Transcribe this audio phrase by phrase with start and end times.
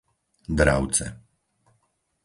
[0.61, 1.05] Dravce